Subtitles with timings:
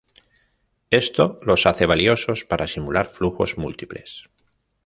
[0.89, 4.27] Esto los hace valiosos para simular flujos múltiples.